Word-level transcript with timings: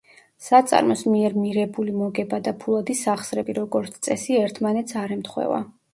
საწარმოს 0.43 1.03
მიერ 1.15 1.35
მირებული 1.41 1.93
მოგება 1.99 2.39
და 2.47 2.55
ფულადი 2.63 2.95
სახსრები, 3.03 3.55
როგორც 3.61 4.03
წესი, 4.09 4.43
ერთმანეთს 4.47 4.99
არ 5.07 5.15
ემთხვევა. 5.19 5.63